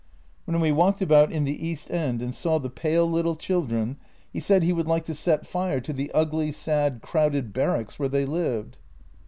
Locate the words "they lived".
8.09-8.79